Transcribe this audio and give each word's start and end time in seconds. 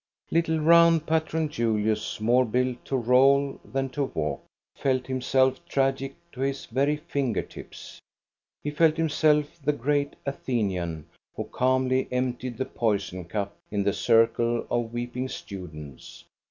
Little, 0.31 0.59
round 0.59 1.05
Patron 1.05 1.47
Julius, 1.47 2.19
more 2.19 2.43
built 2.43 2.83
to 2.85 2.97
roll 2.97 3.59
than 3.63 3.89
to 3.89 4.05
walk, 4.15 4.43
felt 4.75 5.05
himself 5.05 5.63
tragic 5.67 6.15
to 6.31 6.39
his 6.41 6.65
very 6.65 6.95
finger 6.97 7.43
tips. 7.43 8.01
He 8.63 8.71
felt 8.71 8.97
himself 8.97 9.59
the 9.63 9.73
great 9.73 10.15
Athenian, 10.25 11.05
who 11.35 11.43
calmly 11.43 12.07
emptied 12.11 12.57
the 12.57 12.65
poison 12.65 13.25
cup 13.25 13.55
in 13.69 13.83
the 13.83 13.93
circle 13.93 14.65
of 14.71 14.91
weep 14.91 15.15
ing 15.17 15.27
students. 15.29 16.25